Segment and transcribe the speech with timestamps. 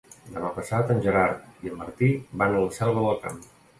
[0.35, 2.09] Demà passat en Gerard i en Martí
[2.43, 3.39] van a la Selva del Camp.